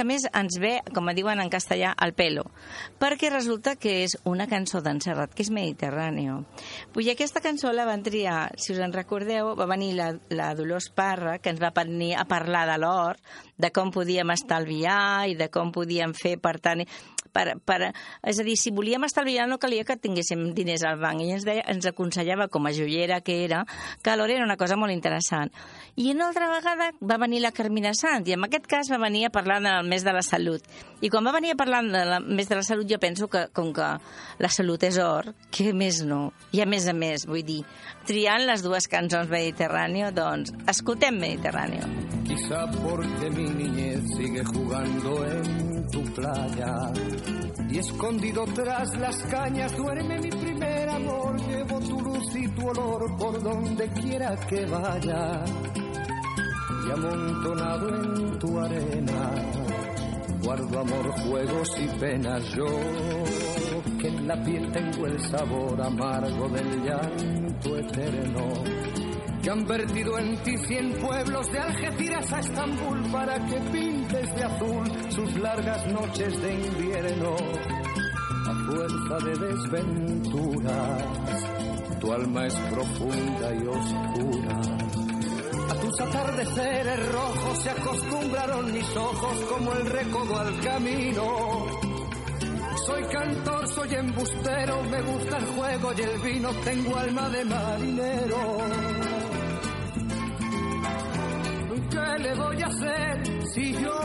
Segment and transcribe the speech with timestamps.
[0.00, 2.46] A més, ens ve, com diuen en castellà, al pelo,
[3.02, 6.38] perquè resulta que és una cançó d'en Serrat, que és Mediterráneo.
[6.94, 10.88] Vull aquesta cançó la van triar, si us en recordeu, va venir la, la Dolors
[10.96, 13.20] Parra, que ens va venir a parlar de l'or,
[13.60, 16.86] de com podíem estalviar i de com podíem fer, per tant,
[17.32, 17.92] per, per,
[18.26, 21.22] és a dir, si volíem estalviar no calia que tinguéssim diners al banc.
[21.24, 23.64] I ens, deia, ens aconsellava, com a joiera que era,
[24.02, 25.52] que l'or era una cosa molt interessant.
[25.96, 29.26] I una altra vegada va venir la Carmina Sant, i en aquest cas va venir
[29.26, 30.64] a parlar del mes de la salut.
[31.00, 33.72] I quan va venir a parlar del mes de la salut, jo penso que, com
[33.76, 33.88] que
[34.40, 36.30] la salut és or, que més no.
[36.52, 37.62] I a més a més, vull dir,
[38.06, 41.84] triant les dues cançons Mediterráneo, doncs, escoltem Mediterráneo.
[42.24, 46.74] Quizá porque mi niñez sigue jugando en tu playa
[47.68, 51.40] y escondido tras las cañas duerme mi primer amor.
[51.48, 55.44] Llevo tu luz y tu olor por donde quiera que vaya
[56.86, 59.69] y amontonado en tu arena
[60.50, 62.42] guardo amor, juegos y penas.
[62.56, 62.66] Yo
[64.00, 68.48] que en la piel tengo el sabor amargo del llanto eterno
[69.40, 74.42] que han vertido en ti cien pueblos de Algeciras a Estambul para que pintes de
[74.42, 77.36] azul sus largas noches de invierno.
[78.48, 81.04] A fuerza de desventuras,
[82.00, 84.79] tu alma es profunda y oscura.
[85.70, 91.66] A tus atardeceres rojos se acostumbraron mis ojos como el recodo al camino.
[92.86, 98.58] Soy cantor, soy embustero, me gusta el juego y el vino, tengo alma de marinero.
[101.90, 104.00] ¿Qué le voy a hacer si yo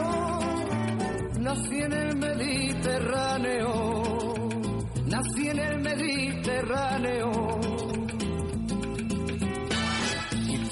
[1.39, 3.94] nací en el Mediterráneo?
[5.07, 7.24] Nací en el Mediterráneo.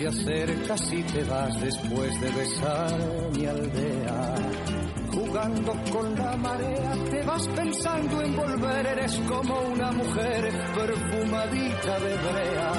[0.03, 2.91] Te acercas y te vas después de besar
[3.37, 4.35] mi aldea.
[5.13, 12.17] Jugando con la marea, te vas pensando en volver, eres como una mujer perfumadita de
[12.17, 12.73] brea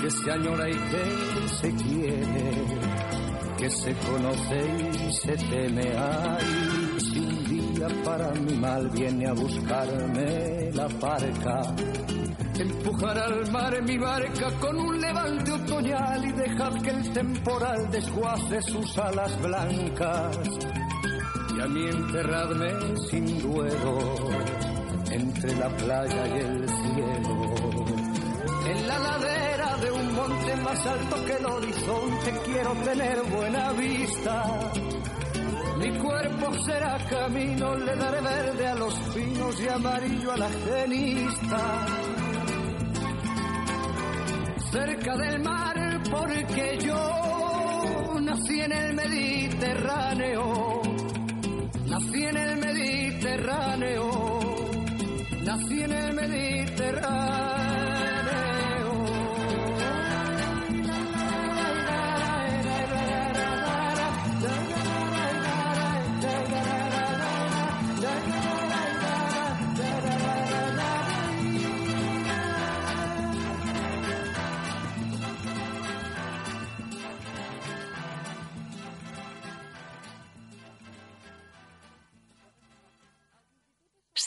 [0.00, 2.50] que se añora y que se quiere,
[3.58, 5.92] que se conoce y se teme.
[5.94, 11.74] Ay, si un día para mi mal viene a buscarme la barca,
[12.58, 18.62] empujar al mar mi barca con un levante otoñal y dejar que el temporal desguace
[18.62, 20.38] sus alas blancas.
[21.56, 23.98] Y a mí enterradme sin duelo
[25.10, 27.82] entre la playa y el cielo
[28.66, 34.72] en la ladera de un monte más alto que el horizonte quiero tener buena vista.
[35.78, 42.11] Mi cuerpo será camino, le daré verde a los pinos y amarillo a la genista.
[44.72, 50.82] Cerca del mar porque yo nací en el Mediterráneo.
[51.88, 54.10] Nací en el Mediterráneo.
[55.44, 57.61] Nací en el Mediterráneo.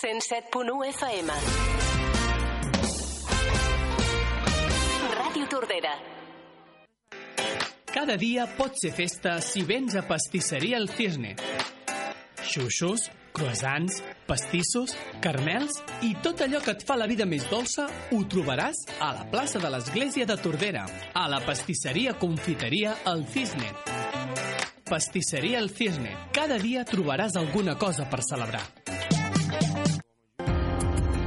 [0.06, 1.32] FM.
[5.18, 5.94] Ràdio Tordera.
[7.90, 11.34] Cada dia pot ser festa si vens a Pastisseria El Cisne.
[12.38, 14.94] Xuxos, croissants, pastissos,
[15.26, 19.26] carmels i tot allò que et fa la vida més dolça ho trobaràs a la
[19.34, 20.86] plaça de l'Església de Tordera,
[21.16, 23.74] a la pastisseria confiteria El Cisne.
[24.86, 26.14] Pastisseria El Cisne.
[26.30, 28.68] Cada dia trobaràs alguna cosa per celebrar.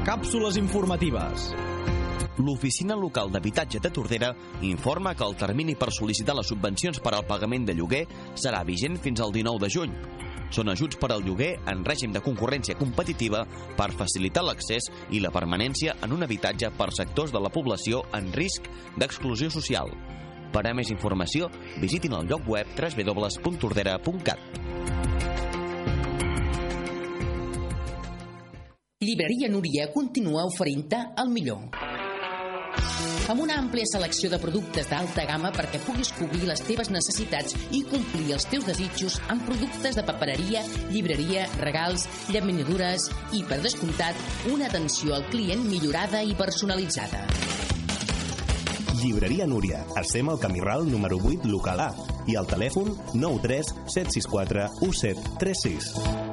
[0.08, 1.50] Càpsules informatives.
[2.40, 4.30] L'Oficina Local d'Habitatge de Tordera
[4.64, 8.96] informa que el termini per sol·licitar les subvencions per al pagament de lloguer serà vigent
[9.04, 9.92] fins al 19 de juny.
[10.48, 13.44] Són ajuts per al lloguer en règim de concurrència competitiva
[13.76, 18.32] per facilitar l'accés i la permanència en un habitatge per sectors de la població en
[18.32, 18.64] risc
[18.96, 19.92] d'exclusió social.
[20.56, 21.52] Per a més informació,
[21.84, 24.40] visitin el lloc web www.tordera.cat.
[29.00, 31.68] Llibreria Núria continua oferint-te el millor.
[33.30, 37.84] Amb una àmplia selecció de productes d'alta gamma perquè puguis cobrir les teves necessitats i
[37.86, 43.06] complir els teus desitjos amb productes de papereria, llibreria, regals, llaminadures
[43.38, 44.18] i, per descomptat,
[44.50, 47.22] una atenció al client millorada i personalitzada.
[48.98, 49.84] Llibreria Núria.
[50.02, 51.92] Estem al camí ral número 8, local A.
[52.26, 56.27] i al telèfon 93 764 1736.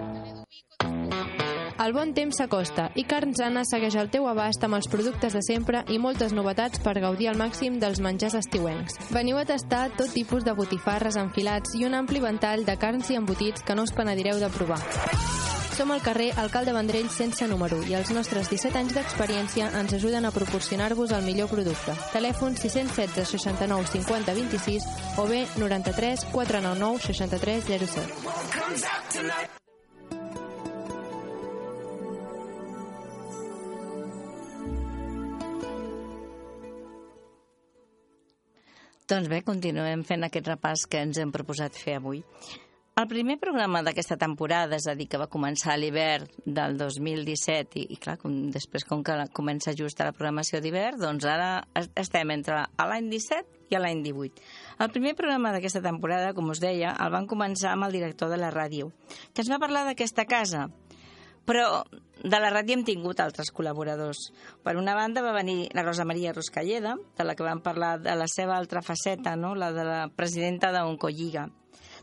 [1.86, 5.42] El bon temps s'acosta i Carns Anna segueix al teu abast amb els productes de
[5.46, 8.96] sempre i moltes novetats per gaudir al màxim dels menjars estiuencs.
[9.14, 13.20] Veniu a tastar tot tipus de botifarres enfilats i un ampli ventall de carns i
[13.20, 14.80] embotits que no us penedireu de provar.
[15.76, 20.26] Som al carrer Alcalde Vendrell sense número i els nostres 17 anys d'experiència ens ajuden
[20.26, 21.94] a proporcionar-vos el millor producte.
[22.16, 24.90] Telèfon 616 69 50 26
[25.22, 29.65] o bé 93 499 63 07.
[39.06, 42.24] Doncs bé, continuem fent aquest repàs que ens hem proposat fer avui.
[42.98, 46.26] El primer programa d'aquesta temporada, és a dir, que va començar a l'hivern
[46.58, 50.98] del 2017 i, i clar, com, després com que comença just a la programació d'hivern,
[51.04, 51.50] doncs ara
[52.02, 54.42] estem entre l'any 17 i l'any 18.
[54.82, 58.42] El primer programa d'aquesta temporada, com us deia, el van començar amb el director de
[58.42, 58.90] la ràdio,
[59.36, 60.66] que ens va parlar d'aquesta casa,
[61.46, 61.84] però
[62.26, 64.30] de la ràdio hem tingut altres col·laboradors.
[64.66, 68.16] Per una banda va venir la Rosa Maria Ruscalleda, de la que vam parlar de
[68.18, 69.54] la seva altra faceta, no?
[69.56, 71.50] la de la presidenta d'Oncolliga.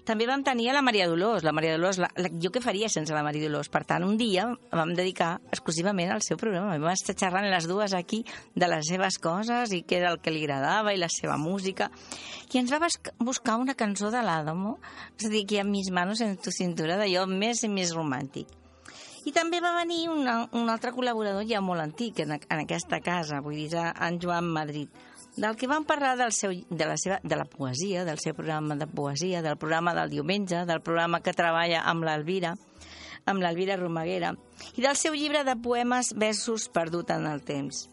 [0.02, 1.44] També vam tenir a la Maria Dolors.
[1.46, 3.68] La Maria Dolors, la, la, jo què faria sense la Maria Dolors?
[3.70, 6.74] Per tant, un dia vam dedicar exclusivament al seu programa.
[6.74, 8.24] Vam estar xerrant les dues aquí
[8.58, 11.90] de les seves coses i què era el que li agradava i la seva música.
[12.50, 12.90] I ens va
[13.22, 14.74] buscar una cançó de l'Adamo,
[15.20, 18.50] és a dir, que a mis manos en tu cintura, d'allò més i més romàntic.
[19.24, 23.40] I també va venir una, un altre col·laborador ja molt antic en, en aquesta casa,
[23.44, 24.90] vull dir, en Joan Madrid,
[25.36, 28.76] del que vam parlar del seu, de, la seva, de la poesia, del seu programa
[28.76, 32.56] de poesia, del programa del diumenge, del programa que treballa amb l'Alvira,
[33.24, 34.34] amb l'Alvira Romaguera,
[34.76, 37.86] i del seu llibre de poemes versos perdut en el temps.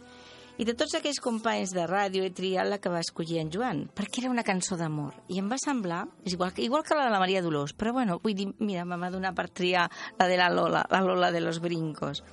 [0.60, 3.86] I de tots aquells companys de ràdio he triat la que va escollir en Joan,
[3.96, 5.14] perquè era una cançó d'amor.
[5.32, 8.18] I em va semblar, és igual, igual que la de la Maria Dolors, però bueno,
[8.20, 9.86] vull dir, mira, me va donar per triar
[10.20, 12.26] la de la Lola, la Lola de los brincos.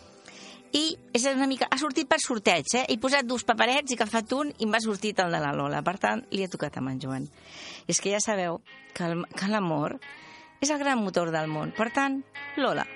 [0.74, 1.70] I és una mica...
[1.70, 2.84] Ha sortit per sorteig, eh?
[2.90, 5.54] He posat dos paperets i que fa un i em va sortit el de la
[5.54, 5.86] Lola.
[5.86, 7.30] Per tant, li ha tocat amb en Joan.
[7.86, 8.58] I és que ja sabeu
[8.92, 10.00] que l'amor
[10.60, 11.70] és el gran motor del món.
[11.78, 12.24] Per tant,
[12.58, 12.90] Lola.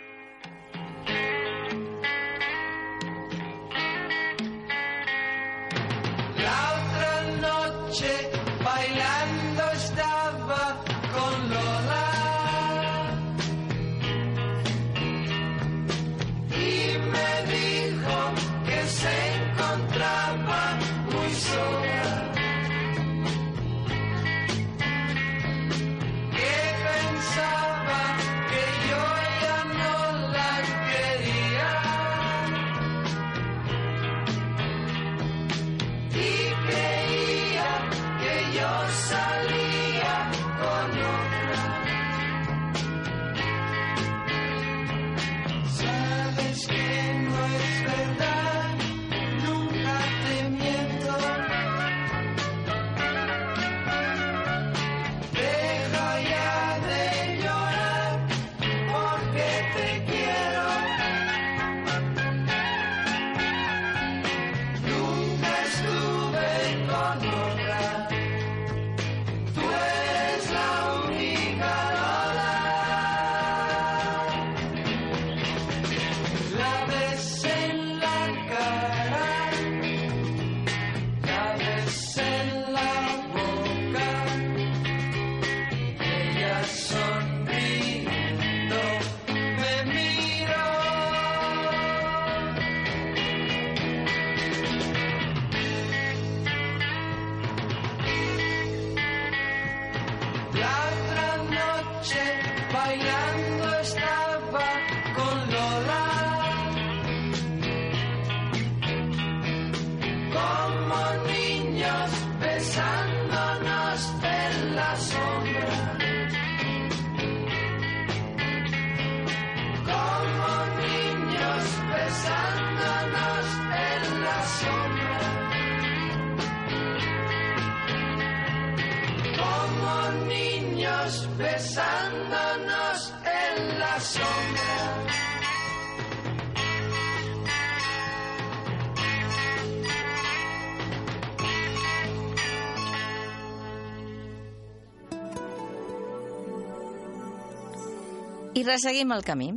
[148.60, 149.50] I resseguim el camí.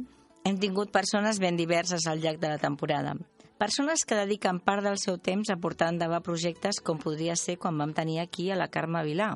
[0.48, 3.16] Hem tingut persones ben diverses al llarg de la temporada.
[3.60, 7.78] Persones que dediquen part del seu temps a portar endavant projectes com podria ser quan
[7.80, 9.34] vam tenir aquí a la Carme Vilà.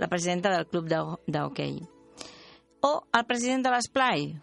[0.00, 1.74] la presidenta del club de- d'hoquei.
[2.80, 4.40] O el president de l'Esplai,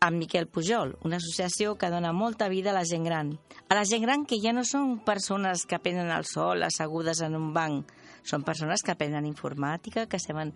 [0.00, 3.38] amb Miquel Pujol, una associació que dona molta vida a la gent gran.
[3.68, 7.36] A la gent gran que ja no són persones que prenen el sol assegudes en
[7.36, 7.86] un banc,
[8.28, 10.52] són persones que aprenen informàtica, que saben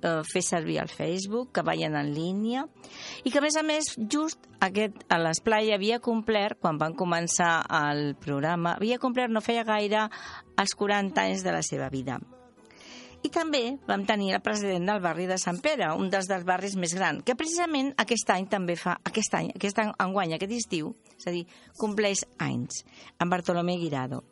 [0.00, 2.66] eh, fer servir el Facebook, que ballen en línia,
[3.24, 7.60] i que, a més a més, just aquest, a l'Esplai havia complert, quan van començar
[7.84, 10.08] el programa, havia complert no feia gaire
[10.60, 12.20] els 40 anys de la seva vida.
[13.20, 16.76] I també vam tenir el president del barri de Sant Pere, un dels, dels barris
[16.80, 20.94] més grans, que precisament aquest any també fa, aquest any, aquest any, enguany, aquest estiu,
[21.18, 21.44] és a dir,
[21.76, 22.80] compleix anys,
[23.20, 24.24] en Bartolomé Guirado.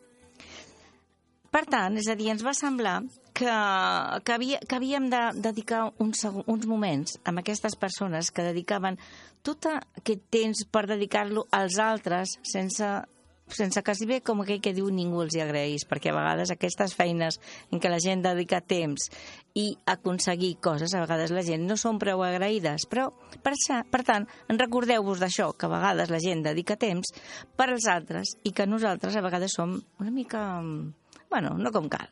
[1.54, 2.98] Per tant, és a dir, ens va semblar
[3.32, 8.44] que, que, havia, que havíem de dedicar uns, segu- uns moments amb aquestes persones que
[8.44, 8.98] dedicaven
[9.46, 12.90] tot aquest temps per dedicar-lo als altres sense
[13.48, 16.92] sense quasi bé com aquell que diu ningú els hi agraeix, perquè a vegades aquestes
[16.92, 17.38] feines
[17.72, 19.06] en què la gent dedica temps
[19.56, 23.06] i aconseguir coses, a vegades la gent no són prou agraïdes, però
[23.40, 27.14] per, això, per tant, recordeu-vos d'això, que a vegades la gent dedica temps
[27.56, 30.44] per als altres i que nosaltres a vegades som una mica...
[31.30, 32.08] bueno, no com cal.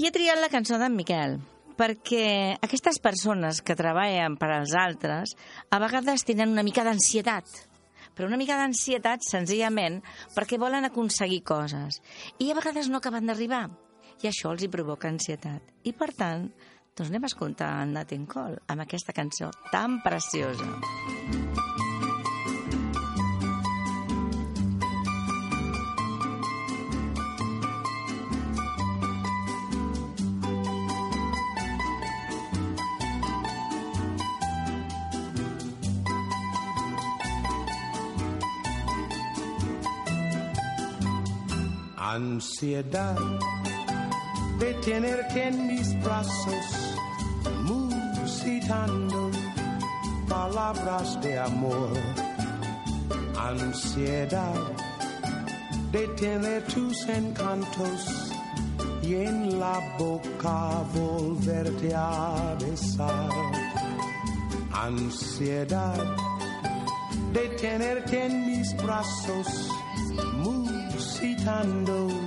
[0.00, 1.38] I he triat la cançó d'en Miquel,
[1.78, 5.34] perquè aquestes persones que treballen per als altres
[5.70, 7.46] a vegades tenen una mica d'ansietat,
[8.14, 10.00] però una mica d'ansietat senzillament
[10.36, 12.00] perquè volen aconseguir coses
[12.38, 13.66] i a vegades no acaben d'arribar
[14.22, 15.74] i això els hi provoca ansietat.
[15.84, 16.48] I per tant,
[16.94, 21.73] doncs anem a escoltar en Nat Cole amb aquesta cançó tan preciosa.
[42.64, 43.18] Ansiedad
[44.58, 46.96] de tenerte en mis brazos,
[47.62, 49.30] musitando
[50.26, 51.92] palabras de amor.
[53.36, 54.62] Ansiedad
[55.92, 58.32] de tener tus encantos
[59.02, 63.28] y en la boca volverte a besar.
[64.72, 66.02] Ansiedad
[67.34, 69.68] de tenerte en mis brazos,
[70.38, 72.23] musitando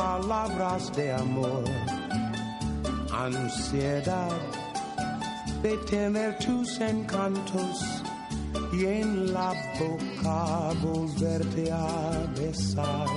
[0.00, 1.64] palabras de amor.
[3.12, 4.40] Ansiedad
[5.62, 7.74] de tener tus encantos
[8.72, 13.08] y en la boca volverte a besar.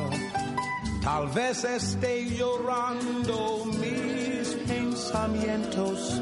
[1.02, 6.22] Tal vez esté llorando mis pensamientos,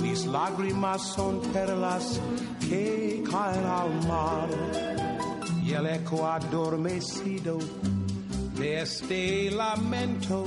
[0.00, 2.18] mis lágrimas son perlas
[2.68, 4.48] que caen al mar
[5.62, 7.58] y el eco adormecido
[8.62, 10.44] este lamento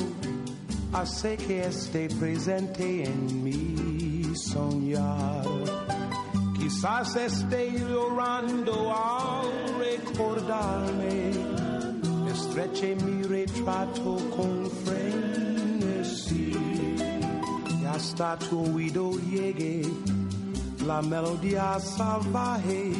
[0.94, 5.44] hace que esté presente en mi soñar.
[6.58, 9.48] Quizás esté llorando al
[9.80, 11.32] recordarme,
[12.32, 16.54] estreche mi retrato con frenesí
[17.82, 19.82] y hasta tu oído llegue
[20.86, 22.92] la melodía salvaje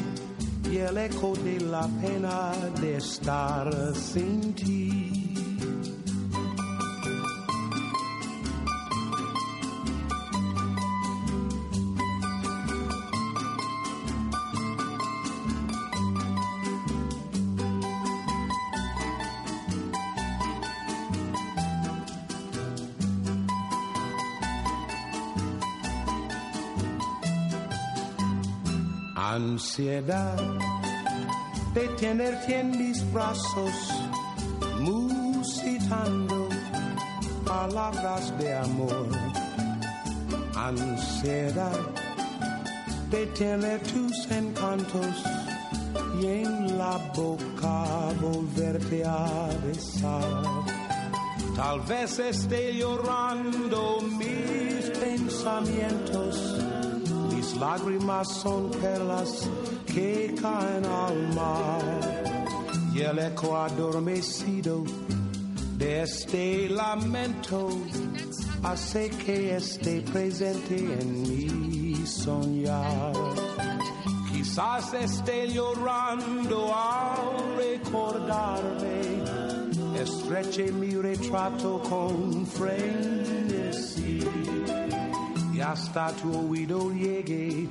[0.72, 2.52] y el eco de la pena
[2.82, 5.03] de estar sin ti.
[29.74, 30.38] Ansiedad
[31.74, 33.74] de tenerte en mis brazos,
[34.80, 36.48] musitando
[37.44, 39.08] palabras de amor.
[40.56, 41.80] Ansiedad
[43.10, 45.24] de tener tus encantos
[46.22, 50.44] y en la boca volverte a besar.
[51.56, 56.64] Tal vez esté llorando mis pensamientos
[57.44, 59.50] mis lágrimas son perlas
[59.94, 61.84] que caen al mar
[62.94, 64.84] y el eco adormecido
[65.78, 67.70] de este lamento
[68.64, 73.14] hace que esté presente en mi soñar.
[74.32, 79.22] Quizás esté llorando al recordarme,
[80.02, 84.20] estreche mi retrato con frenesí
[85.54, 87.70] y hasta tu oído llegue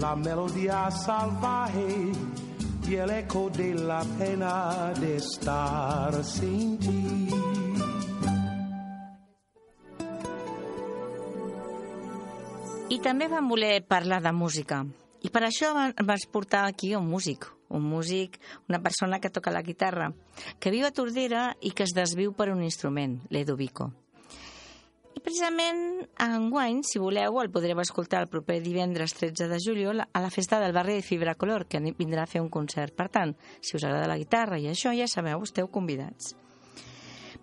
[0.00, 2.12] la melodía salvaje
[2.88, 7.28] y el eco de la pena de estar sin ti.
[12.88, 14.82] I també vam voler parlar de música.
[15.20, 18.38] I per això va- vas portar aquí un músic, un músic,
[18.68, 20.12] una persona que toca la guitarra,
[20.58, 23.92] que viu a Tordera i que es desviu per un instrument, l'Edu Vico.
[25.18, 30.20] I precisament enguany, si voleu, el podreu escoltar el proper divendres 13 de juliol a
[30.22, 32.94] la festa del barri de Fibra Color, que vindrà a fer un concert.
[32.94, 36.36] Per tant, si us agrada la guitarra i això, ja sabeu, esteu convidats.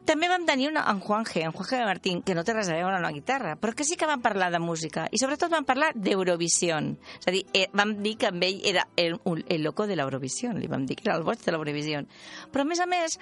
[0.08, 2.96] També vam tenir una, en Juanje, en Juanje Martín, que no té res a veure
[2.96, 5.92] amb la guitarra, però que sí que vam parlar de música i sobretot vam parlar
[5.98, 6.78] d'Eurovisió.
[7.20, 10.54] És a dir, eh, vam dir que amb ell era el, el loco de l'Eurovisió,
[10.54, 12.06] li vam dir que era el boig de l'Eurovisió.
[12.54, 13.18] Però a més a més,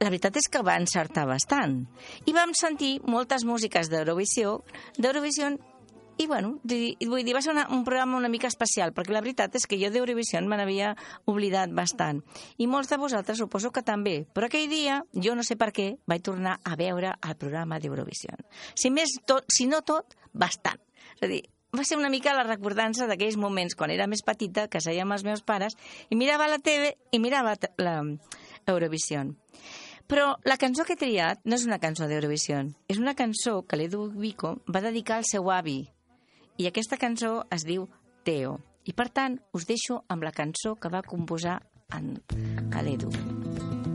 [0.00, 1.84] la veritat és que va encertar bastant.
[2.26, 4.58] I vam sentir moltes músiques d'Eurovisió,
[4.98, 5.54] d'Eurovisió
[6.16, 9.56] i, bueno, vull dir, va ser una, un programa una mica especial, perquè la veritat
[9.58, 10.92] és que jo d'Eurovisió me n'havia
[11.30, 12.20] oblidat bastant.
[12.58, 14.20] I molts de vosaltres suposo que també.
[14.34, 18.38] Però aquell dia, jo no sé per què, vaig tornar a veure el programa d'Eurovisió.
[18.78, 20.78] Si, més tot, si no tot, bastant.
[21.16, 21.42] És a dir,
[21.74, 25.16] va ser una mica la recordança d'aquells moments quan era més petita, que seia amb
[25.16, 25.74] els meus pares,
[26.10, 27.96] i mirava la TV i mirava la
[28.70, 29.26] Eurovisió.
[30.10, 32.60] Però la cançó que he triat no és una cançó d'Eurovisió,
[32.92, 35.80] és una cançó que l'Edu Vico va dedicar al seu avi.
[36.60, 37.88] I aquesta cançó es diu
[38.24, 38.58] Teo.
[38.84, 41.62] I per tant, us deixo amb la cançó que va composar
[41.96, 42.14] en
[42.84, 43.10] l'Edu.
[43.10, 43.93] Tordera.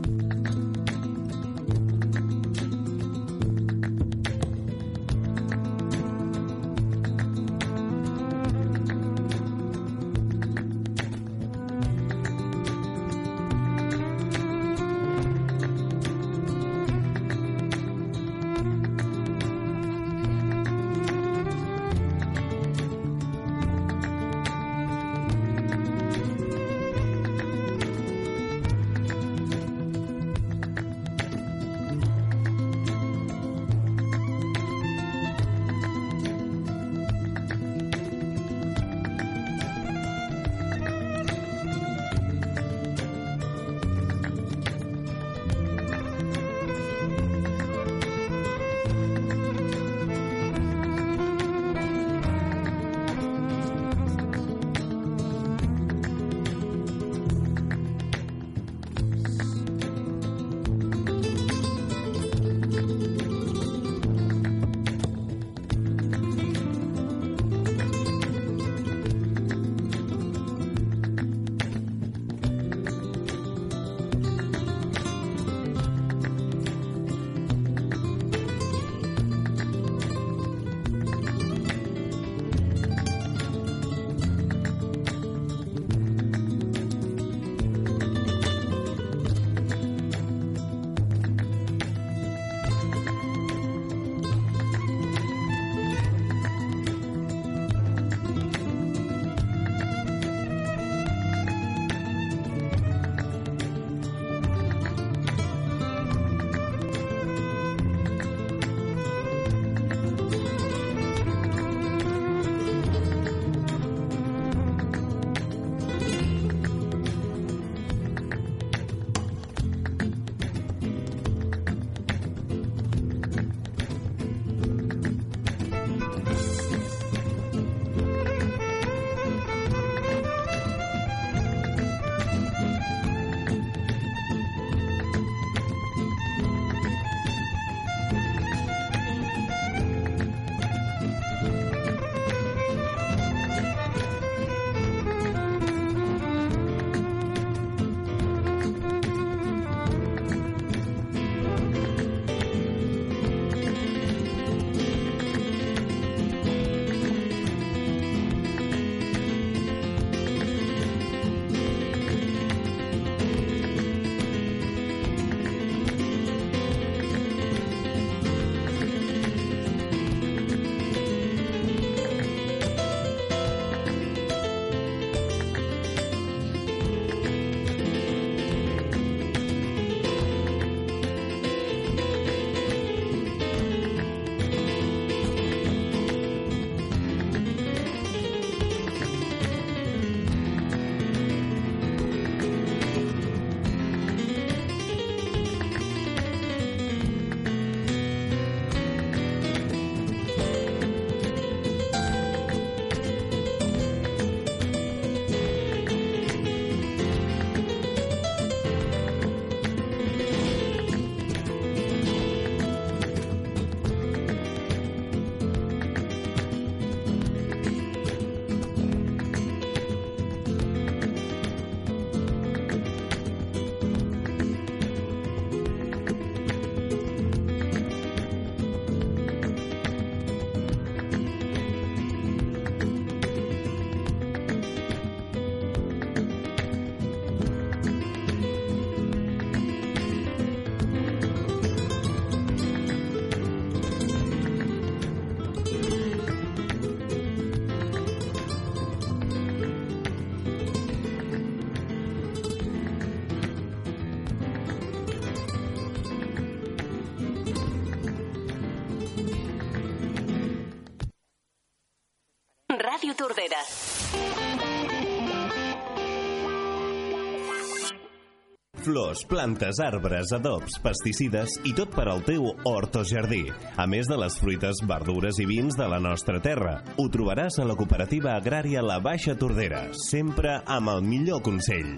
[269.10, 273.40] Flors, plantes, arbres, adobs, pesticides i tot per al teu hort o jardí.
[273.74, 276.76] A més de les fruites, verdures i vins de la nostra terra.
[276.94, 281.96] Ho trobaràs a la cooperativa agrària La Baixa Tordera, sempre amb el millor consell.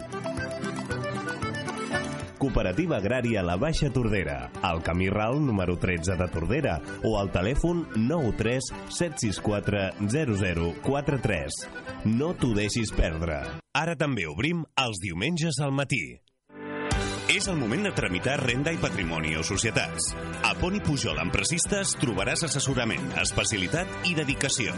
[2.41, 7.85] Cooperativa Agrària La Baixa Tordera, al camí Ral número 13 de Tordera o al telèfon
[8.09, 11.63] 93 764 0043.
[12.09, 13.43] No t'ho deixis perdre.
[13.77, 16.23] Ara també obrim els diumenges al matí.
[17.31, 20.11] És el moment de tramitar renda i patrimoni o societats.
[20.43, 24.75] A Poni Pujol Emprecistes trobaràs assessorament, especialitat i dedicació.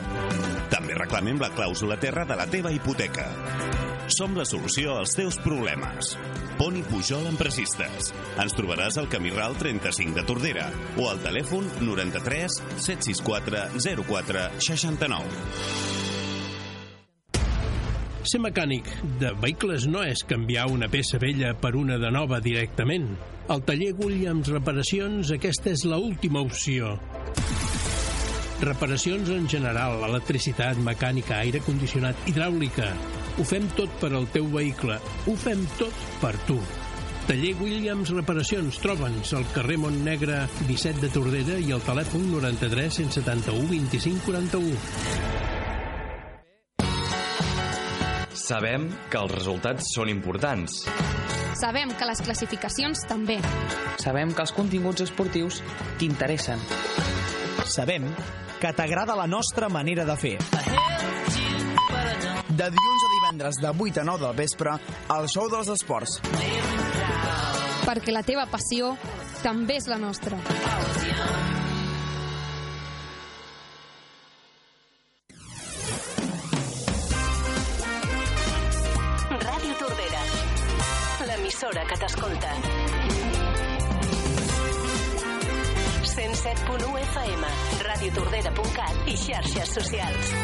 [0.73, 3.31] També reclamem la clàusula terra de la teva hipoteca.
[4.13, 6.13] Som la solució als teus problemes.
[6.61, 8.13] Poni Pujol Emprecistes.
[8.43, 10.69] Ens trobaràs al camí Ral 35 de Tordera
[11.01, 13.71] o al telèfon 93 764
[14.05, 16.13] 04 69.
[18.25, 18.87] Ser mecànic
[19.21, 23.11] de vehicles no és canviar una peça vella per una de nova directament.
[23.53, 26.95] Al taller Williams Reparacions aquesta és la última opció.
[28.65, 32.95] Reparacions en general, electricitat, mecànica, aire condicionat, hidràulica.
[33.37, 34.97] Ho fem tot per al teu vehicle.
[35.29, 36.57] Ho fem tot per tu.
[37.29, 38.81] Taller Williams Reparacions.
[38.81, 45.54] Troba'ns al carrer Montnegre 17 de Tordera i al telèfon 93 171 25 41.
[48.45, 50.83] Sabem que els resultats són importants.
[51.57, 53.39] Sabem que les classificacions també.
[54.03, 55.63] Sabem que els continguts esportius
[55.97, 56.61] t'interessen.
[57.65, 58.05] Sabem
[58.61, 60.35] que t'agrada la nostra manera de fer.
[62.53, 64.77] De dilluns a divendres de 8 a 9 del vespre,
[65.09, 66.21] al show dels esports.
[67.89, 68.93] Perquè la teva passió
[69.41, 70.37] també és la nostra.
[81.55, 82.49] L'emissora que t'escolta.
[86.03, 87.53] 107.1 FM,
[87.87, 90.35] radiotordera.cat i xarxes socials.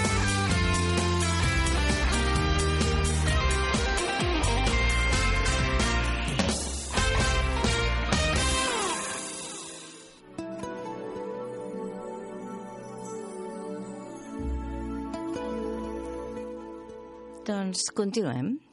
[17.50, 18.69] Doncs continuem.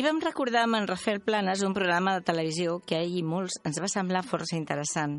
[0.00, 3.24] I vam recordar amb en Rafael Planes un programa de televisió que a ell i
[3.26, 5.18] molts ens va semblar força interessant.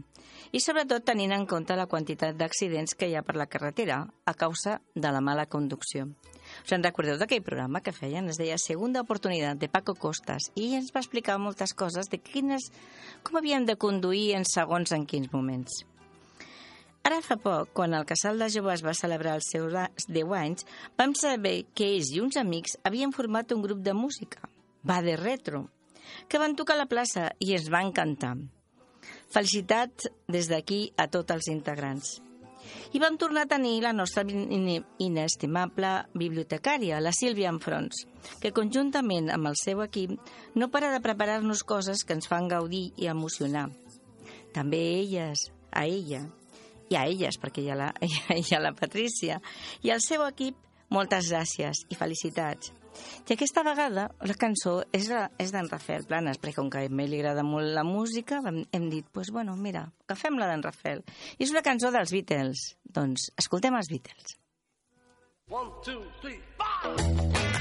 [0.58, 4.34] I sobretot tenint en compte la quantitat d'accidents que hi ha per la carretera a
[4.34, 6.08] causa de la mala conducció.
[6.64, 8.32] Us en recordeu d'aquell programa que feien?
[8.34, 12.72] Es deia Segunda Oportunitat, de Paco Costas, i ens va explicar moltes coses de quines,
[13.22, 15.84] com havíem de conduir en segons en quins moments.
[17.06, 20.66] Ara fa poc, quan el casal de joves va celebrar els seus 10 anys,
[20.98, 24.42] vam saber que ells i uns amics havien format un grup de música,
[24.88, 25.70] Va de Retro,
[26.28, 28.36] que van tocar a la plaça i ens van cantar.
[29.32, 32.20] Felicitats des d'aquí a tots els integrants.
[32.94, 38.06] I vam tornar a tenir la nostra in- inestimable bibliotecària, la Sílvia Enfrons,
[38.40, 40.14] que conjuntament amb el seu equip
[40.56, 43.70] no para de preparar-nos coses que ens fan gaudir i emocionar.
[44.54, 46.26] També elles, a ella,
[46.92, 47.90] i a elles, perquè hi ha la,
[48.36, 49.40] hi ha la Patrícia,
[49.82, 50.56] i al seu equip,
[50.92, 52.74] moltes gràcies i felicitats.
[53.28, 55.08] I aquesta vegada la cançó és,
[55.40, 58.64] és d'en Rafael Planes, perquè com que a ell li agrada molt la música, vam,
[58.72, 61.06] hem dit, pues, bueno, mira, agafem la d'en Rafael.
[61.38, 62.72] I és una cançó dels Beatles.
[62.84, 64.38] Doncs escoltem els Beatles.
[65.52, 66.40] One, two, three,
[66.84, 67.52] Well,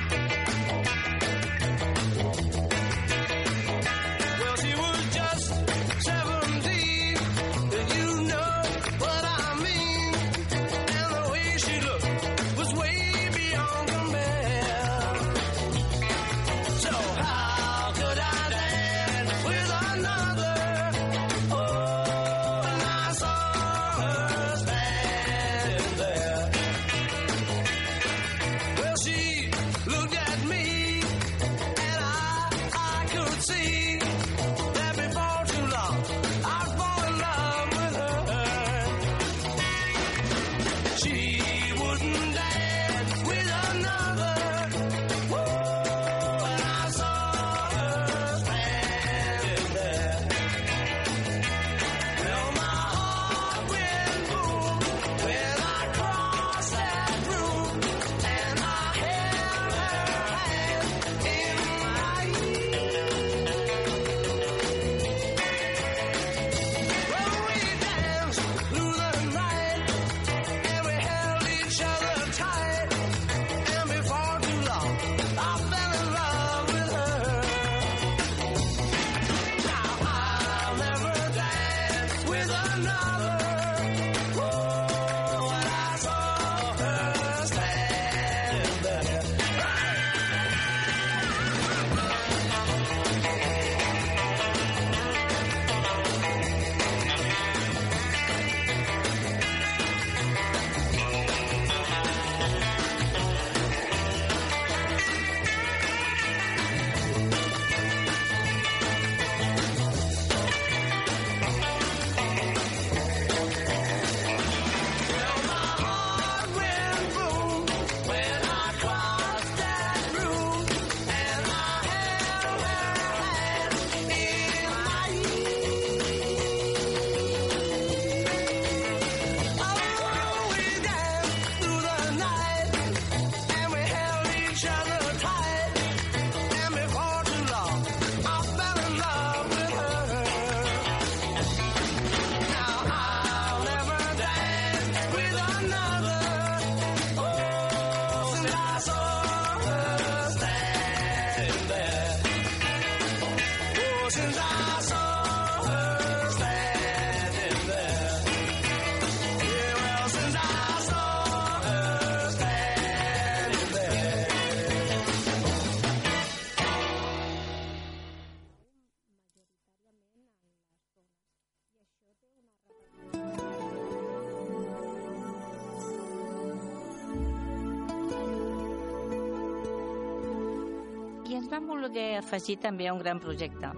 [182.20, 183.72] afegir també a un gran projecte.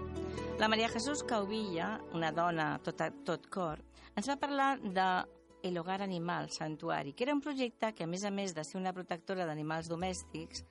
[0.59, 3.81] La Maria Jesús Cauvilla, una dona tot, a, tot cor,
[4.15, 5.07] ens va parlar de
[5.65, 8.77] El Hogar Animal Santuari, que era un projecte que, a més a més de ser
[8.79, 10.63] una protectora d'animals domèstics,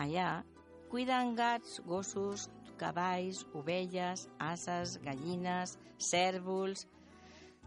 [0.00, 0.42] allà
[0.90, 2.48] cuiden gats, gossos,
[2.80, 6.86] cavalls, ovelles, ases, gallines, cèrvols,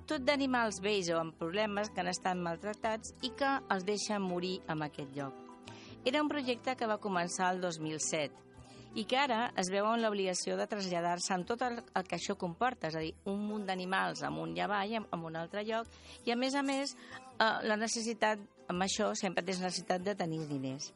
[0.10, 4.60] tot d'animals vells o amb problemes que han estat maltractats i que els deixen morir
[4.70, 5.38] en aquest lloc.
[6.06, 8.45] Era un projecte que va començar el 2007
[8.96, 12.38] i que ara es veu en l'obligació de traslladar-se amb tot el, el que això
[12.40, 15.90] comporta, és a dir, un munt d'animals amunt i avall, en un altre lloc,
[16.24, 18.40] i a més a més eh, la necessitat,
[18.72, 20.94] amb això sempre tens necessitat de tenir diners.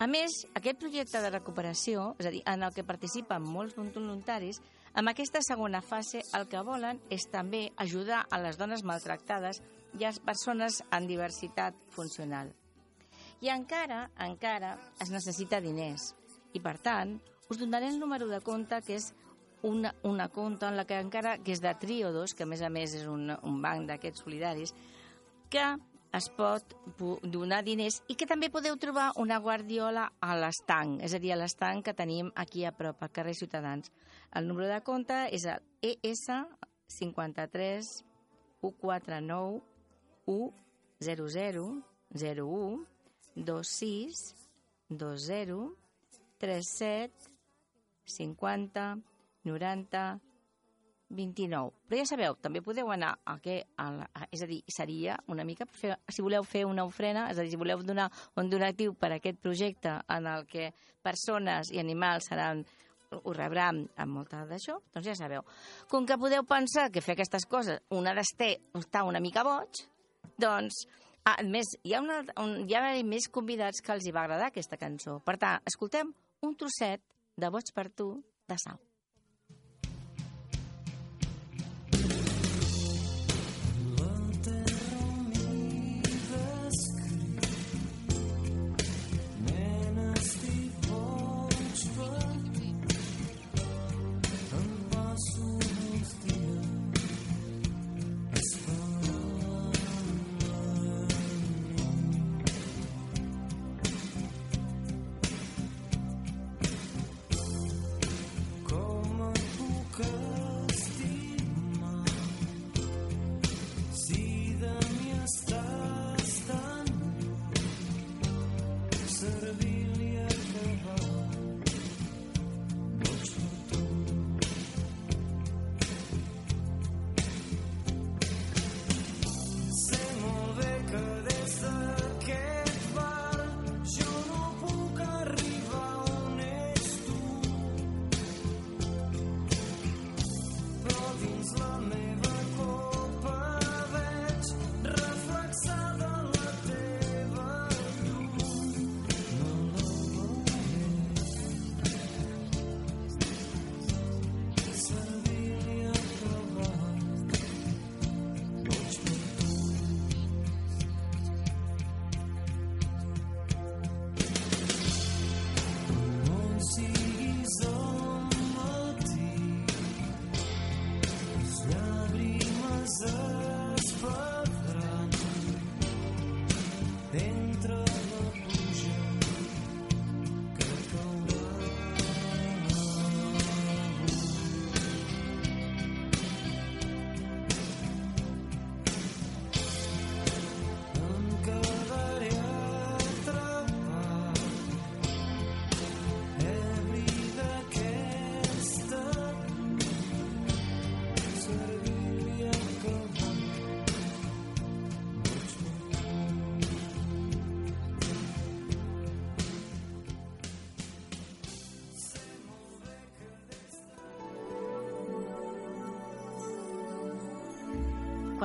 [0.00, 4.62] A més, aquest projecte de recuperació, és a dir, en el que participen molts voluntaris,
[4.94, 9.60] amb aquesta segona fase el que volen és també ajudar a les dones maltractades
[9.98, 12.54] i a les persones amb diversitat funcional.
[13.40, 16.14] I encara, encara, es necessita diners.
[16.52, 17.18] I, per tant,
[17.50, 19.12] us donaré el número de compte, que és
[19.62, 22.70] una, una compte en la que encara, que és de Triodos, que a més a
[22.72, 24.74] més és un, un banc d'aquests solidaris,
[25.50, 25.66] que
[26.16, 26.74] es pot
[27.30, 31.38] donar diners i que també podeu trobar una guardiola a l'estanc, és a dir, a
[31.38, 33.92] l'estanc que tenim aquí a prop, al carrer Ciutadans.
[34.34, 36.26] El número de compte és el ES
[36.90, 37.90] 53
[38.60, 39.62] 149
[41.00, 42.84] 100 01
[43.36, 44.34] 26
[44.90, 45.79] 20
[46.40, 47.30] 37
[48.08, 48.88] 50
[49.44, 50.20] 90
[51.10, 51.72] 29.
[51.88, 55.16] Però ja sabeu, també podeu anar a què, a la, a, és a dir, seria
[55.32, 58.06] una mica, fer, si voleu fer una ofrena, és a dir, si voleu donar
[58.38, 60.70] un donatiu per a aquest projecte en el que
[61.02, 62.62] persones i animals seran
[63.10, 65.42] ho rebran amb molta d'això, doncs ja sabeu.
[65.90, 69.82] Com que podeu pensar que fer aquestes coses una d'esté està una mica boig,
[70.38, 70.84] doncs,
[71.26, 74.52] a més, hi ha, una, un, hi ha més convidats que els hi va agradar
[74.52, 75.18] aquesta cançó.
[75.26, 76.14] Per tant, escoltem
[76.46, 77.02] un trosset
[77.36, 78.12] de Boig per tu
[78.48, 78.89] de Sau.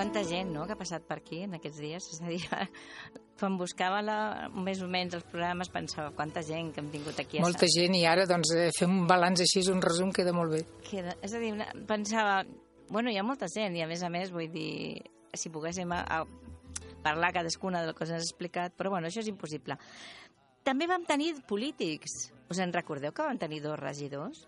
[0.06, 2.08] Quanta gent, no?, que ha passat per aquí en aquests dies.
[2.14, 2.38] És a dir,
[3.40, 4.18] quan buscava la,
[4.54, 7.40] més o menys els programes pensava quanta gent que hem tingut aquí.
[7.40, 10.54] a Molta gent i ara doncs eh, fer un balanç així, un resum queda molt
[10.54, 10.62] bé.
[10.86, 12.38] Queda, és a dir, una, pensava,
[12.94, 15.02] bueno, hi ha molta gent i a més a més vull dir,
[15.34, 19.34] si poguéssim a, a parlar cadascuna del que us has explicat, però bueno, això és
[19.34, 19.80] impossible.
[20.70, 22.30] També vam tenir polítics.
[22.54, 24.46] Us en recordeu que vam tenir dos regidors?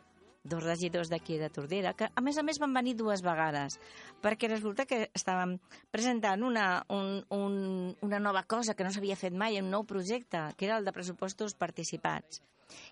[0.50, 3.80] Dos regidors d'aquí de Tordera, que a més a més van venir dues vegades,
[4.24, 5.58] perquè resulta que estàvem
[5.94, 7.56] presentant una, un, un,
[8.02, 10.96] una nova cosa que no s'havia fet mai, un nou projecte, que era el de
[10.96, 12.42] pressupostos participats.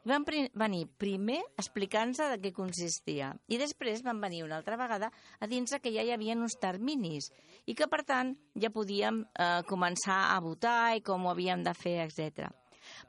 [0.06, 4.78] I van pri venir primer explicant-se de què consistia i després van venir una altra
[4.80, 7.32] vegada a dir-nos que ja hi havia uns terminis
[7.66, 11.74] i que, per tant, ja podíem eh, començar a votar i com ho havíem de
[11.76, 12.54] fer, etc.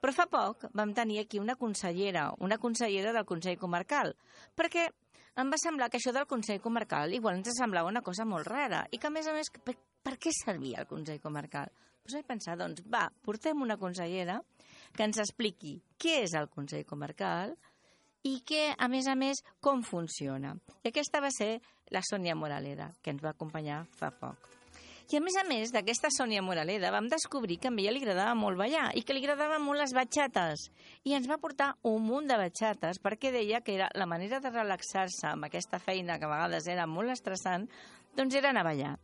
[0.00, 4.14] Però fa poc vam tenir aquí una consellera, una consellera del Consell Comarcal,
[4.56, 4.88] perquè
[5.36, 8.86] em va semblar que això del Consell Comarcal igual ens semblava una cosa molt rara
[8.90, 11.68] i que, a més a més, per, per què servia el Consell Comarcal?
[12.06, 14.40] Doncs vaig pensar, doncs, va, portem una consellera
[14.96, 17.56] que ens expliqui què és el Consell Comarcal
[18.26, 20.56] i que, a més a més, com funciona.
[20.82, 21.56] I aquesta va ser
[21.94, 24.55] la Sònia Moraleda, que ens va acompanyar fa poc.
[25.06, 28.34] I a més a més d'aquesta Sònia Moraleda vam descobrir que a ella li agradava
[28.34, 30.64] molt ballar i que li agradaven molt les batxates.
[31.06, 34.50] I ens va portar un munt de batxates perquè deia que era la manera de
[34.50, 37.68] relaxar-se amb aquesta feina que a vegades era molt estressant,
[38.18, 38.96] doncs era anar a ballar.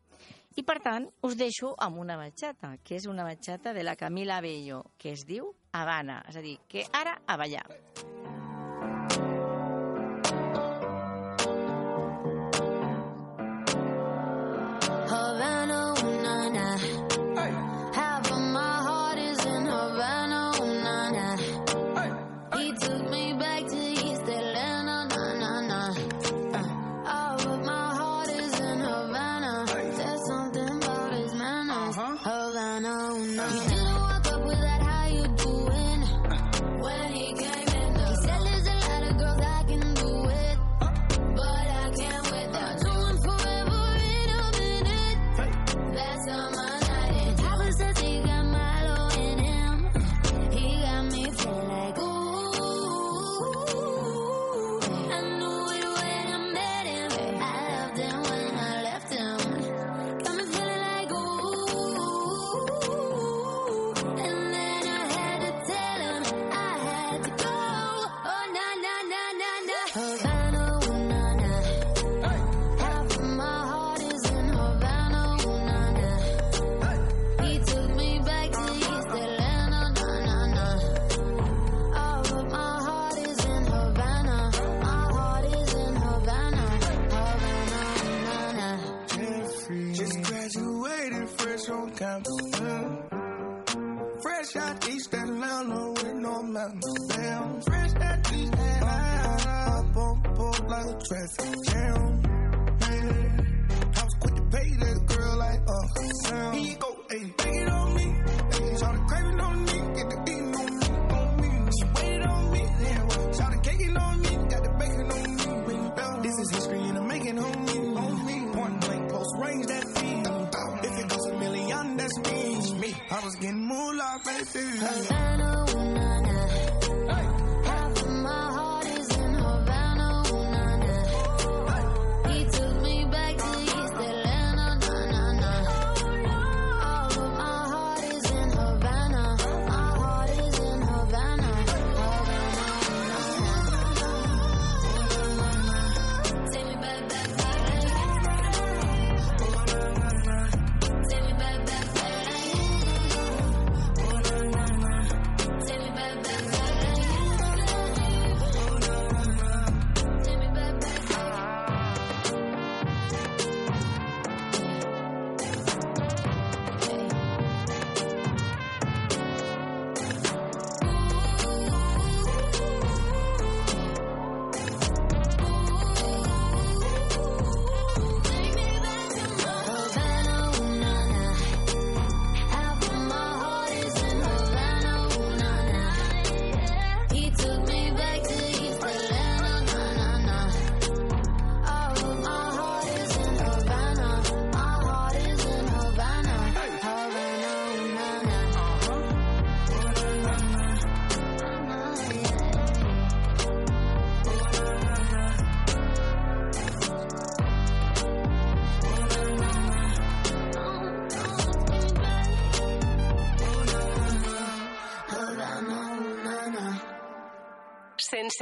[0.58, 4.40] I per tant, us deixo amb una batxata, que és una batxata de la Camila
[4.42, 7.68] Bello, que es diu Habana, és a dir, que ara a ballar.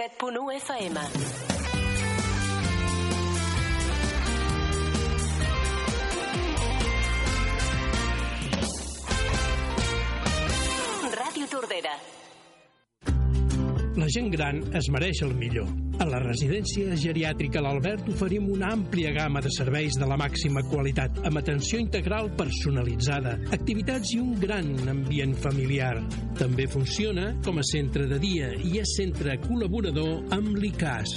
[0.01, 0.97] 107.1 FM.
[11.13, 11.93] Ràdio Tordera.
[14.01, 15.69] La gent gran es mereix el millor.
[16.01, 21.21] A la residència geriàtrica L'Albert oferim una àmplia gamma de serveis de la màxima qualitat,
[21.29, 25.99] amb atenció integral personalitzada, activitats i un gran ambient familiar.
[26.41, 31.13] També funciona com a centre de dia i és centre col·laborador amb l'ICAS.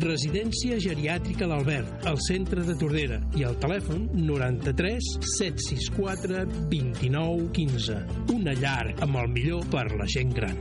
[0.00, 8.00] Residència geriàtrica L'Albert, al centre de Tordera i al telèfon 93 764 29 15.
[8.38, 10.56] Una llar amb el millor per la gent gran.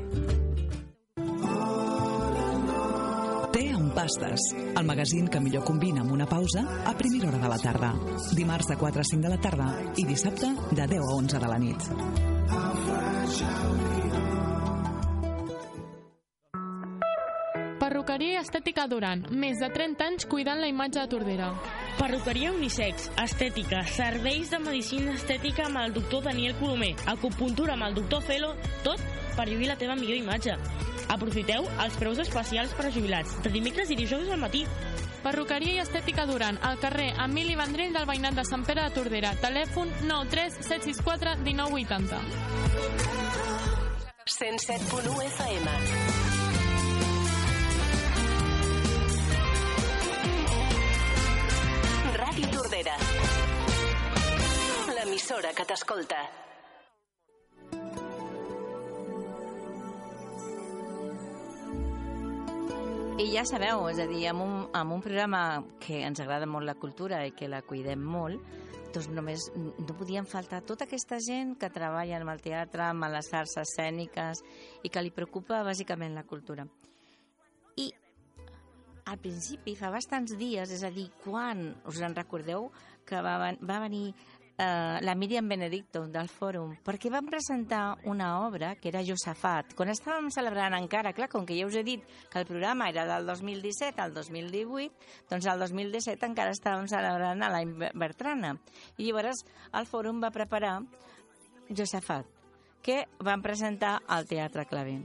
[3.94, 4.42] Pastes,
[4.76, 7.94] el magazín que millor combina amb una pausa a primera hora de la tarda.
[8.34, 11.48] Dimarts de 4 a 5 de la tarda i dissabte de 10 a 11 de
[11.54, 11.90] la nit.
[12.54, 13.93] Perruqueria i
[18.84, 19.24] estètica Duran.
[19.32, 21.54] Més de 30 anys cuidant la imatge de Tordera.
[21.98, 27.96] Perruqueria unisex, estètica, serveis de medicina estètica amb el doctor Daniel Colomer, acupuntura amb el
[27.96, 29.00] doctor Felo, tot
[29.38, 30.58] per lluir la teva millor imatge.
[31.14, 34.66] Aprofiteu els preus especials per a jubilats, de dimecres i dijous al matí.
[35.24, 39.36] Perruqueria i estètica Duran, al carrer Emili Vendrell del veïnat de Sant Pere de Tordera.
[39.40, 42.20] Telèfon 93 764 1980.
[44.24, 46.33] 107.1 FM.
[55.34, 56.18] L'emissora que t'escolta.
[63.18, 66.70] I ja sabeu, és a dir, amb un, amb un programa que ens agrada molt
[66.70, 68.46] la cultura i que la cuidem molt,
[68.94, 73.34] doncs només no podien faltar tota aquesta gent que treballa amb el teatre, amb les
[73.34, 74.46] arts escèniques
[74.86, 76.68] i que li preocupa bàsicament la cultura.
[77.82, 77.90] I
[79.10, 82.70] al principi, fa bastants dies, és a dir, quan, us en recordeu,
[83.06, 84.14] que va, va venir
[84.58, 89.74] eh, la Míriam Benedicto del Fòrum, perquè van presentar una obra que era Josafat.
[89.78, 93.06] Quan estàvem celebrant encara, clar, com que ja us he dit que el programa era
[93.10, 94.94] del 2017 al 2018,
[95.32, 98.56] doncs al 2017 encara estàvem celebrant a l'any Bertrana.
[98.98, 99.44] I llavors
[99.74, 100.80] el Fòrum va preparar
[101.70, 102.28] Josafat,
[102.84, 105.00] que van presentar al Teatre Clavé.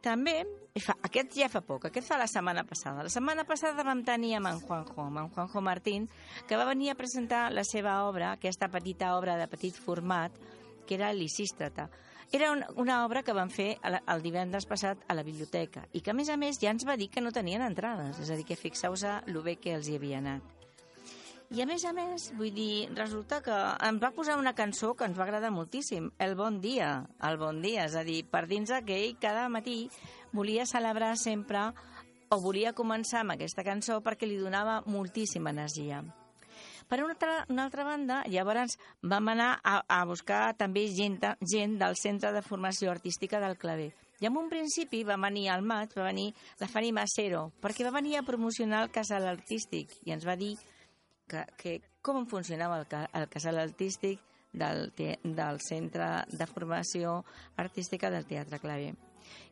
[0.00, 0.40] També,
[0.78, 3.02] fa, aquest ja fa poc, aquest fa la setmana passada.
[3.02, 6.06] La setmana passada vam tenir amb en Juanjo, amb en Juanjo Martín,
[6.46, 10.36] que va venir a presentar la seva obra, aquesta petita obra de petit format,
[10.86, 11.88] que era Lisístrata.
[12.30, 15.98] Era un, una obra que van fer el, el divendres passat a la biblioteca i
[15.98, 18.38] que, a més a més, ja ens va dir que no tenien entrades, és a
[18.38, 19.02] dir, que fixeu-vos
[19.34, 20.56] lo bé que els hi havia anat.
[21.50, 25.08] I a més a més, vull dir, resulta que em va posar una cançó que
[25.08, 28.70] ens va agradar moltíssim, El bon dia, el bon dia, és a dir, per dins
[28.86, 29.90] que ell cada matí
[30.32, 31.70] volia celebrar sempre
[32.30, 36.02] o volia començar amb aquesta cançó perquè li donava moltíssima energia.
[36.90, 41.20] Per una altra, una altra banda, llavors vam anar a, a buscar també gent,
[41.52, 43.92] gent del Centre de Formació Artística del Clavé.
[44.20, 47.94] I en un principi va venir al maig, va venir la Fanny Macero, perquè va
[47.94, 50.56] venir a promocionar el casal artístic i ens va dir
[51.30, 54.20] que, que com funcionava el, el casal artístic
[54.52, 57.20] del, del Centre de Formació
[57.56, 58.92] Artística del Teatre Clavé.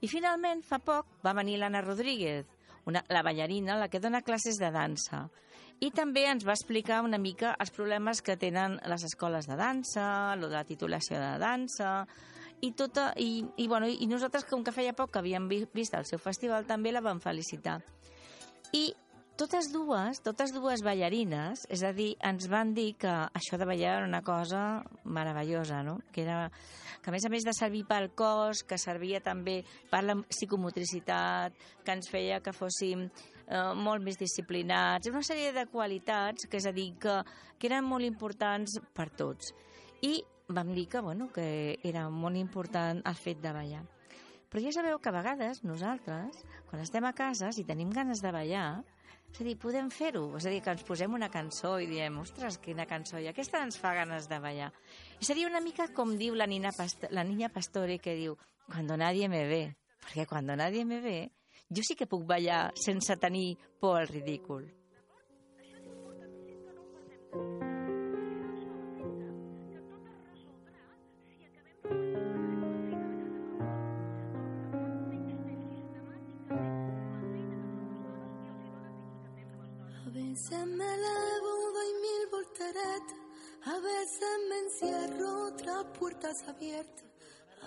[0.01, 2.47] I finalment, fa poc, va venir l'Anna Rodríguez,
[2.87, 5.27] una, la ballarina, la que dona classes de dansa.
[5.81, 10.35] I també ens va explicar una mica els problemes que tenen les escoles de dansa,
[10.37, 12.07] lo de la titulació de dansa,
[12.61, 15.95] i, tota, i, i, bueno, i nosaltres, com que feia poc que havíem vi- vist
[15.95, 17.77] el seu festival, també la vam felicitar.
[18.75, 18.89] I
[19.39, 23.93] totes dues, totes dues ballarines, és a dir, ens van dir que això de ballar
[24.01, 26.01] era una cosa meravellosa, no?
[26.13, 26.51] Que era
[27.03, 29.61] que a més a més de servir pel cos, que servia també
[29.91, 31.55] per la psicomotricitat,
[31.87, 36.67] que ens feia que fóssim eh, molt més disciplinats, una sèrie de qualitats, que és
[36.67, 37.21] a dir, que,
[37.59, 39.55] que eren molt importants per tots.
[40.03, 40.19] I
[40.51, 43.87] vam dir que, bueno, que era molt important el fet de ballar.
[44.49, 48.33] Però ja sabeu que a vegades nosaltres, quan estem a casa, si tenim ganes de
[48.33, 48.71] ballar,
[49.33, 50.25] és a dir, podem fer-ho.
[50.39, 53.63] És a dir, que ens posem una cançó i diem, ostres, quina cançó, i aquesta
[53.63, 54.71] ens fa ganes de ballar.
[55.21, 58.97] I seria una mica com diu la, nina Past la niña Pastore, que diu, cuando
[58.97, 59.63] nadie me ve.
[60.09, 61.19] Perquè cuando nadie me ve,
[61.69, 64.78] jo sí que puc ballar sense tenir por al ridícul.
[80.39, 83.19] Veces me elevo, doy mil volteretas.
[83.65, 87.05] A veces me encierro, otras puertas abiertas.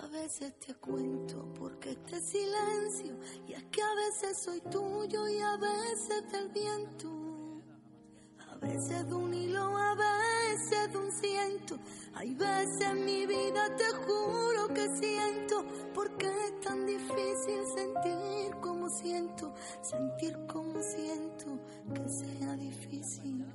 [0.02, 3.18] A veces te cuento porque este silencio.
[3.46, 7.10] Y es que a veces soy tuyo y a veces del viento.
[8.48, 11.78] A veces de un hilo, a veces de un ciento.
[12.14, 15.64] Hay veces en mi vida te juro que siento.
[15.94, 21.58] Porque es tan difícil sentir como siento, sentir como siento,
[21.94, 23.46] que sea difícil.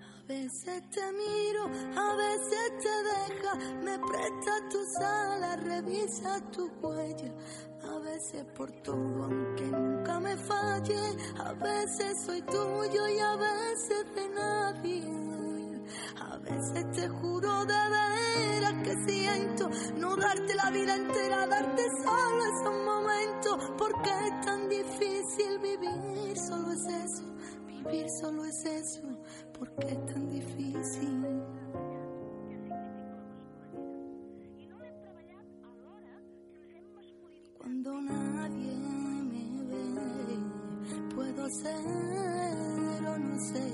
[0.00, 1.64] A veces te miro,
[1.96, 3.29] a veces te
[3.82, 7.32] me presta tus alas, revisa tu huella.
[7.82, 11.00] A veces por todo, aunque nunca me falle,
[11.38, 15.20] a veces soy tuyo y a veces de nadie.
[16.20, 22.44] A veces te juro de veras que siento no darte la vida entera, darte solo
[22.44, 27.24] esos momentos, porque es tan difícil vivir, solo es eso,
[27.66, 29.02] vivir solo es eso,
[29.58, 31.59] porque es tan difícil.
[37.70, 38.74] Cuando nadie
[39.30, 43.70] me ve, puedo ser o no sé.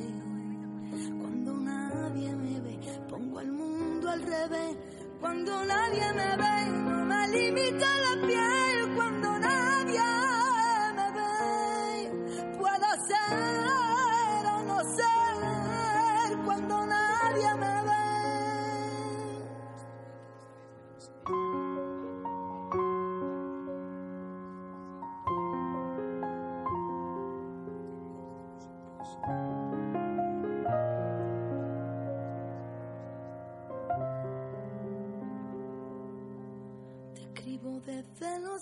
[1.18, 2.78] Cuando nadie me ve,
[3.08, 4.76] pongo el mundo al revés.
[5.18, 8.75] Cuando nadie me ve, no me limita la piel.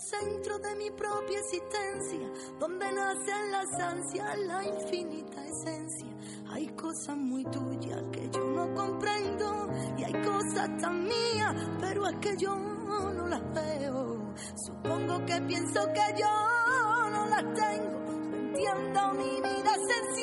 [0.09, 6.07] Centros de mi propia existencia, donde nacen las ansias, la infinita esencia.
[6.49, 12.15] Hay cosas muy tuyas que yo no comprendo y hay cosas tan mías, pero es
[12.17, 14.33] que yo no las veo.
[14.65, 17.99] Supongo que pienso que yo no las tengo.
[18.11, 20.21] No entiendo, mi vida se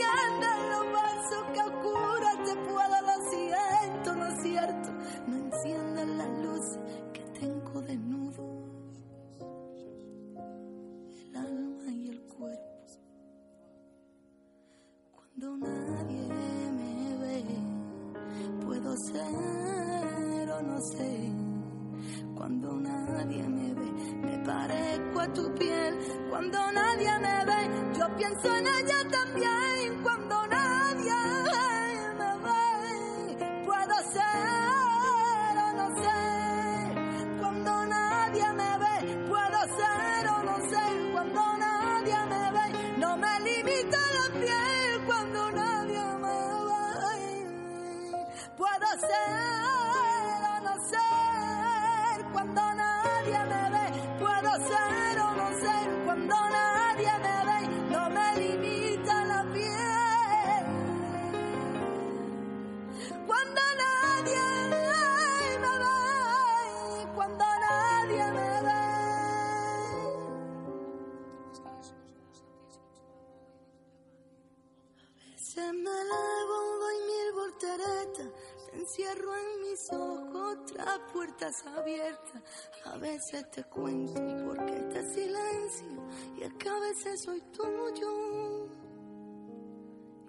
[83.32, 86.06] veces te cuento porque este silencio,
[86.36, 88.66] y es que a veces soy tuyo,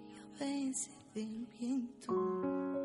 [0.08, 2.83] y a veces del viento.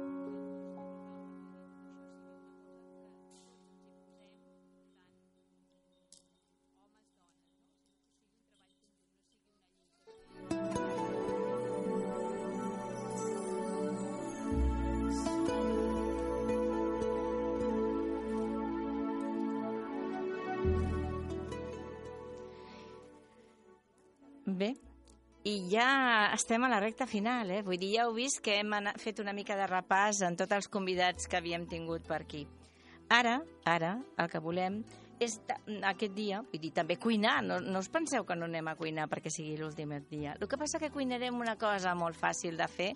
[25.48, 27.62] I ja estem a la recta final, eh?
[27.64, 30.58] Vull dir, ja heu vist que hem anat, fet una mica de repàs en tots
[30.58, 32.46] els convidats que havíem tingut per aquí.
[33.10, 34.84] Ara, ara, el que volem
[35.20, 35.40] és
[35.84, 37.40] aquest dia, vull dir, també cuinar.
[37.44, 40.36] No, no us penseu que no anem a cuinar perquè sigui l'últim dia.
[40.40, 42.94] El que passa que cuinarem una cosa molt fàcil de fer,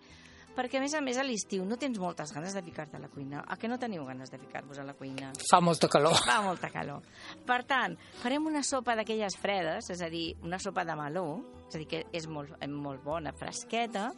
[0.55, 3.09] perquè a més a més a l'estiu no tens moltes ganes de ficar-te a la
[3.09, 3.43] cuina.
[3.47, 5.31] A que no teniu ganes de ficar-vos a la cuina?
[5.49, 6.17] Fa molta calor.
[6.25, 7.03] Fa molta calor.
[7.45, 11.25] Per tant, farem una sopa d'aquelles fredes, és a dir, una sopa de meló,
[11.67, 14.11] és a dir, que és molt, molt bona, fresqueta,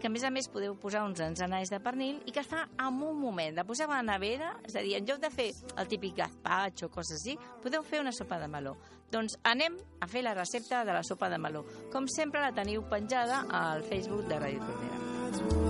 [0.00, 2.66] que a més a més podeu posar uns encenalls de pernil i que es fa
[2.80, 3.56] en un moment.
[3.56, 6.90] La poseu a la nevera, és a dir, en lloc de fer el típic gazpacho
[6.90, 8.76] o coses així, podeu fer una sopa de meló.
[9.12, 11.64] Doncs anem a fer la recepta de la sopa de meló.
[11.92, 15.65] Com sempre la teniu penjada al Facebook de Ràdio Tordera.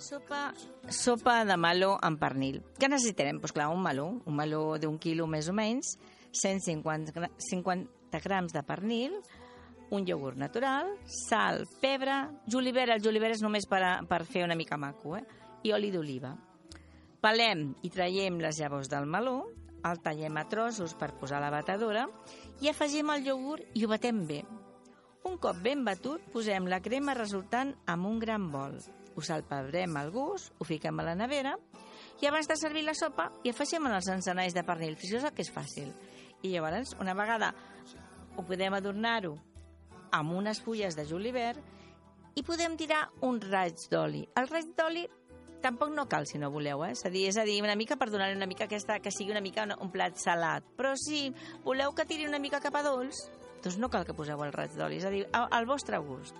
[0.00, 0.40] Sopa,
[0.88, 2.60] sopa de meló amb pernil.
[2.80, 3.38] Què necessitarem?
[3.40, 5.94] Doncs clar, un meló, un meló d'un quilo més o menys,
[6.32, 9.16] 150 gra- 50 grams de pernil,
[9.90, 14.56] un iogurt natural, sal, pebre, julivert, el julivert és només per, a, per fer una
[14.58, 15.24] mica maco, eh?
[15.64, 16.34] i oli d'oliva.
[17.20, 19.42] Pelem i traiem les llavors del meló,
[19.86, 22.06] el tallem a trossos per posar la batedora
[22.60, 24.40] i afegim el iogurt i ho batem bé.
[25.28, 28.78] Un cop ben batut, posem la crema resultant en un gran bol.
[29.16, 31.56] Ho salpebrem al gust, ho fiquem a la nevera
[32.20, 34.96] i abans de servir la sopa hi afegim els encenalls de pernil.
[34.96, 35.92] Fixeu que és fàcil.
[36.42, 37.52] I llavors, una vegada
[38.36, 39.34] ho podem adornar-ho
[40.16, 41.60] amb unes fulles de julivert
[42.36, 44.22] i podem tirar un raig d'oli.
[44.38, 45.04] El raig d'oli
[45.62, 46.92] tampoc no cal si no voleu, eh?
[46.96, 49.30] És a dir, és a dir una mica per donar una mica aquesta, que sigui
[49.34, 50.64] una mica un, plat salat.
[50.76, 51.28] Però si
[51.64, 53.26] voleu que tiri una mica cap a dolç,
[53.62, 56.34] doncs no cal que poseu el raig d'oli, és a dir, al, vostre gust.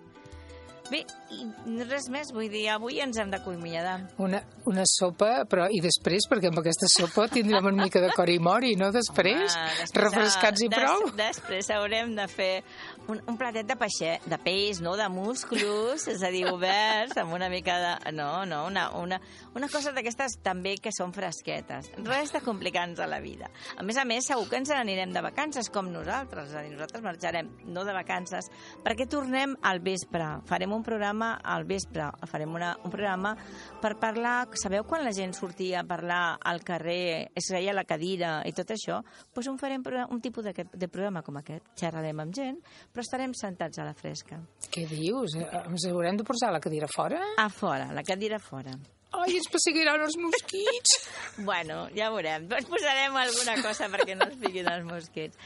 [0.90, 1.44] Bé, i
[1.86, 4.08] res més, vull dir, avui ens hem d'acomiadar.
[4.18, 8.32] Una, una sopa, però i després, perquè amb aquesta sopa tindrem una mica de cor
[8.32, 8.88] i mori, no?
[8.90, 11.04] Després, Home, refrescats i des- prou.
[11.20, 12.64] Després haurem de fer
[13.10, 14.94] un, un platet de peixet, de peix, no?
[14.98, 18.12] De musclos, és a dir, oberts, amb una mica de...
[18.16, 19.20] No, no, una, una,
[19.58, 21.90] una cosa d'aquestes també que són fresquetes.
[22.06, 23.50] Res de complicar-nos a la vida.
[23.76, 26.50] A més a més, segur que ens n'anirem de vacances, com nosaltres.
[26.50, 28.50] És a dir, nosaltres marxarem no de vacances,
[28.84, 30.30] perquè tornem al vespre.
[30.48, 32.10] Farem un programa al vespre.
[32.30, 33.34] Farem una, un programa
[33.82, 34.38] per parlar...
[34.60, 38.52] Sabeu quan la gent sortia a parlar al carrer, es veia a la cadira i
[38.56, 39.00] tot això?
[39.34, 41.64] Doncs un farem un tipus de, de programa com aquest.
[41.80, 42.58] Xerrarem amb gent,
[42.92, 44.38] però estarem sentats a la fresca.
[44.70, 45.34] Què dius?
[45.38, 47.20] Eh, Ens haurem de posar la cadira fora?
[47.38, 48.76] A fora, la cadira fora.
[49.18, 50.96] Ai, ens perseguiran els mosquits.
[51.48, 52.46] bueno, ja veurem.
[52.50, 55.38] Doncs posarem alguna cosa perquè no ens piquin els mosquits.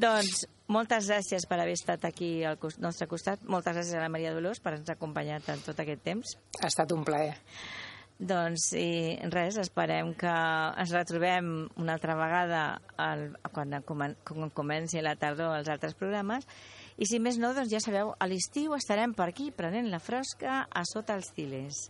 [0.00, 3.44] Doncs moltes gràcies per haver estat aquí al nostre costat.
[3.46, 6.36] Moltes gràcies a la Maria Dolors per haver-nos acompanyat en tot aquest temps.
[6.62, 7.36] Ha estat un plaer.
[8.14, 11.48] Doncs i res, esperem que ens retrobem
[11.82, 12.60] una altra vegada
[12.96, 16.46] al, quan, comen, quan comenci la tardor els altres programes
[16.96, 20.62] i si més no, doncs ja sabeu, a l'estiu estarem per aquí prenent la fresca
[20.70, 21.88] a sota els tilers.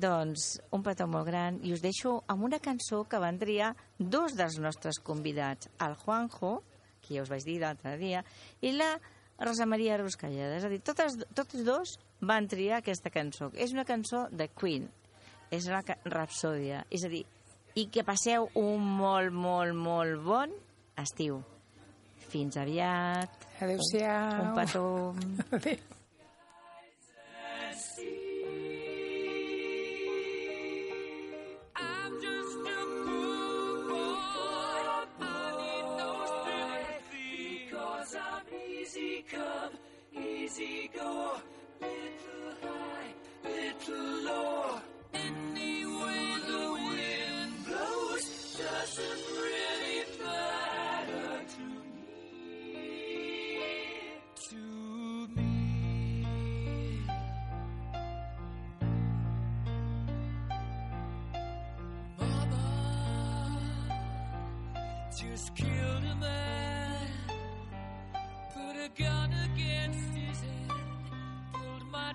[0.00, 4.36] Doncs un petó molt gran i us deixo amb una cançó que van triar dos
[4.38, 6.60] dels nostres convidats, el Juanjo,
[7.02, 8.22] que ja us vaig dir l'altre dia,
[8.62, 8.94] i la
[9.40, 10.56] Rosa Maria Ruscalleda.
[10.56, 13.50] És a dir, totes, tots dos van triar aquesta cançó.
[13.56, 14.88] És una cançó de Queen,
[15.50, 16.84] és una rapsòdia.
[16.88, 17.24] És a dir,
[17.74, 20.54] i que passeu un molt, molt, molt bon
[21.00, 21.42] estiu.
[22.30, 23.48] Fins aviat.
[23.60, 24.42] Adéu-siau.
[24.42, 25.14] Un petó.
[25.52, 25.78] Adéu.
[40.12, 41.36] Easy go.
[41.80, 43.14] Little high,
[43.44, 44.89] little low.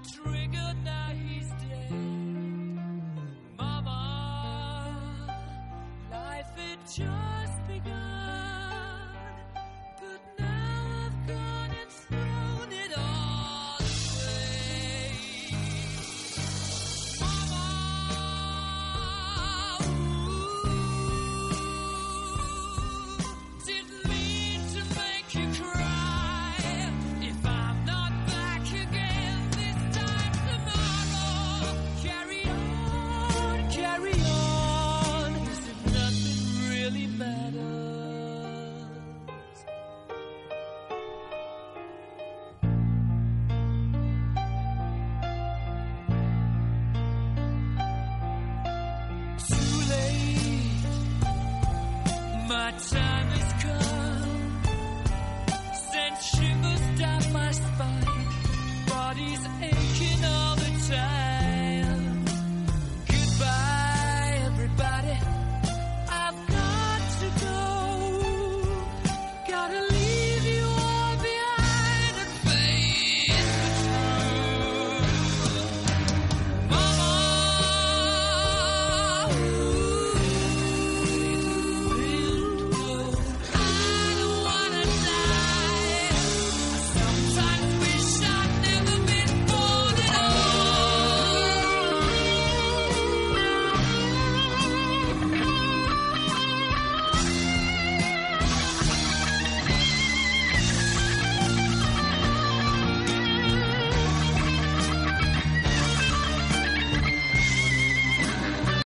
[0.06, 1.92] Pulled my trigger, now he's dead.
[3.58, 4.92] Mama,
[6.12, 8.25] life had just begun.